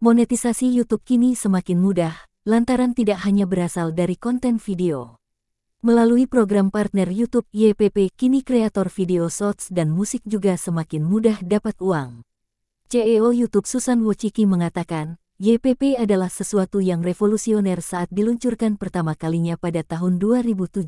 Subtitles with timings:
[0.00, 2.16] Monetisasi YouTube kini semakin mudah,
[2.48, 5.20] lantaran tidak hanya berasal dari konten video.
[5.84, 11.76] Melalui program partner YouTube YPP, kini kreator video shorts dan musik juga semakin mudah dapat
[11.84, 12.24] uang.
[12.88, 19.84] CEO YouTube Susan Wojcicki mengatakan, YPP adalah sesuatu yang revolusioner saat diluncurkan pertama kalinya pada
[19.84, 20.80] tahun 2007.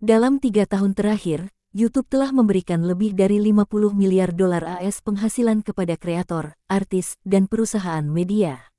[0.00, 6.00] Dalam tiga tahun terakhir, YouTube telah memberikan lebih dari 50 miliar dolar AS penghasilan kepada
[6.00, 8.72] kreator, artis, dan perusahaan media.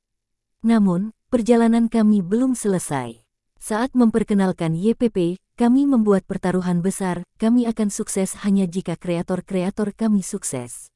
[0.65, 3.21] Namun, perjalanan kami belum selesai.
[3.61, 10.89] Saat memperkenalkan YPP, kami membuat pertaruhan besar, kami akan sukses hanya jika kreator-kreator kami sukses.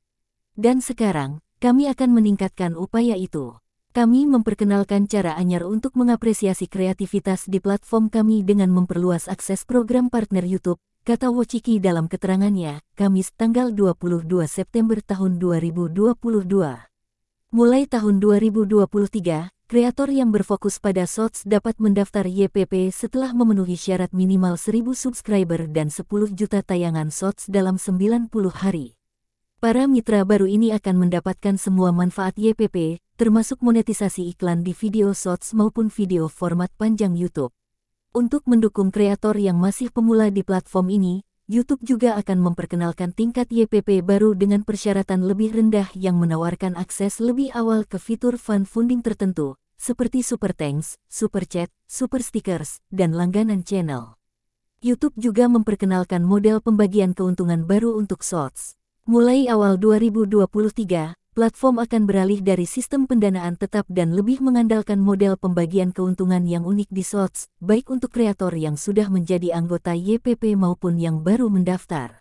[0.58, 3.62] Dan sekarang, kami akan meningkatkan upaya itu.
[3.94, 10.42] Kami memperkenalkan cara anyar untuk mengapresiasi kreativitas di platform kami dengan memperluas akses program partner
[10.50, 16.14] YouTube, kata Wojcicki dalam keterangannya, Kamis tanggal 22 September tahun 2022.
[17.52, 24.62] Mulai tahun 2023, kreator yang berfokus pada Shorts dapat mendaftar YPP setelah memenuhi syarat minimal
[24.62, 26.06] 1000 subscriber dan 10
[26.38, 28.94] juta tayangan Shorts dalam 90 hari.
[29.58, 35.58] Para mitra baru ini akan mendapatkan semua manfaat YPP, termasuk monetisasi iklan di video Shorts
[35.58, 37.54] maupun video format panjang YouTube.
[38.12, 44.04] Untuk mendukung kreator yang masih pemula di platform ini, YouTube juga akan memperkenalkan tingkat YPP
[44.04, 49.56] baru dengan persyaratan lebih rendah yang menawarkan akses lebih awal ke fitur fund funding tertentu,
[49.80, 54.20] seperti Super Thanks, Super Chat, Super Stickers, dan langganan channel.
[54.84, 58.76] YouTube juga memperkenalkan model pembagian keuntungan baru untuk Shorts.
[59.08, 65.96] Mulai awal 2023, platform akan beralih dari sistem pendanaan tetap dan lebih mengandalkan model pembagian
[65.96, 71.24] keuntungan yang unik di Shorts, baik untuk kreator yang sudah menjadi anggota YPP maupun yang
[71.24, 72.20] baru mendaftar.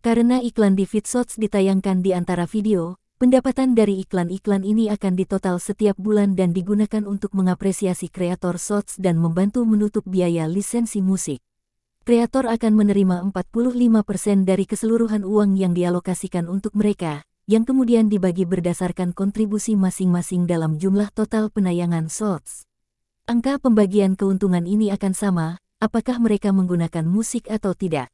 [0.00, 5.60] Karena iklan di feed Shorts ditayangkan di antara video, pendapatan dari iklan-iklan ini akan ditotal
[5.60, 11.44] setiap bulan dan digunakan untuk mengapresiasi kreator Shorts dan membantu menutup biaya lisensi musik.
[12.08, 19.16] Kreator akan menerima 45% dari keseluruhan uang yang dialokasikan untuk mereka, yang kemudian dibagi berdasarkan
[19.16, 22.68] kontribusi masing-masing dalam jumlah total penayangan shorts.
[23.24, 28.12] Angka pembagian keuntungan ini akan sama, apakah mereka menggunakan musik atau tidak.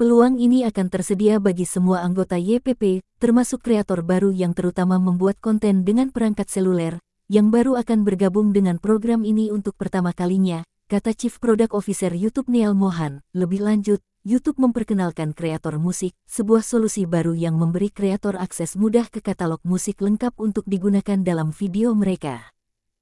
[0.00, 5.84] Peluang ini akan tersedia bagi semua anggota YPP, termasuk kreator baru yang terutama membuat konten
[5.84, 6.96] dengan perangkat seluler,
[7.28, 12.48] yang baru akan bergabung dengan program ini untuk pertama kalinya, kata Chief Product Officer YouTube
[12.48, 13.20] Neil Mohan.
[13.36, 19.18] Lebih lanjut, YouTube memperkenalkan kreator musik, sebuah solusi baru yang memberi kreator akses mudah ke
[19.18, 22.54] katalog musik lengkap untuk digunakan dalam video mereka.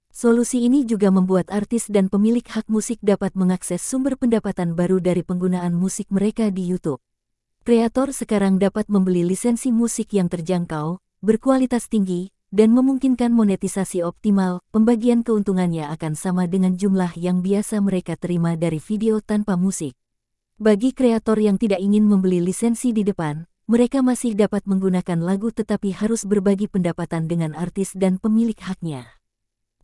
[0.09, 5.21] Solusi ini juga membuat artis dan pemilik hak musik dapat mengakses sumber pendapatan baru dari
[5.21, 7.05] penggunaan musik mereka di YouTube.
[7.69, 15.21] Kreator sekarang dapat membeli lisensi musik yang terjangkau, berkualitas tinggi, dan memungkinkan monetisasi optimal, pembagian
[15.21, 20.00] keuntungannya akan sama dengan jumlah yang biasa mereka terima dari video tanpa musik.
[20.61, 25.97] Bagi kreator yang tidak ingin membeli lisensi di depan, mereka masih dapat menggunakan lagu tetapi
[25.97, 29.09] harus berbagi pendapatan dengan artis dan pemilik haknya.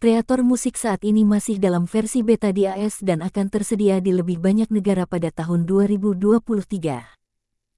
[0.04, 4.36] Kreator musik saat ini masih dalam versi beta di AS dan akan tersedia di lebih
[4.36, 7.15] banyak negara pada tahun 2023.